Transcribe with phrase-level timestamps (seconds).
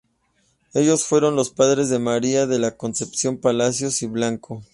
[0.73, 4.63] Ellos fueron los padres de María de la Concepción Palacios y Blanco.